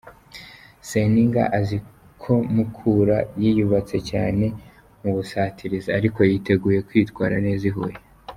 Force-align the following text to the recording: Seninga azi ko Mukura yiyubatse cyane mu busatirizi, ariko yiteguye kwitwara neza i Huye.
Seninga 0.89 1.43
azi 1.59 1.77
ko 2.21 2.33
Mukura 2.55 3.17
yiyubatse 3.41 3.97
cyane 4.09 4.45
mu 5.01 5.09
busatirizi, 5.15 5.89
ariko 5.99 6.19
yiteguye 6.29 6.79
kwitwara 6.87 7.35
neza 7.45 7.63
i 7.69 7.71
Huye. 7.75 7.97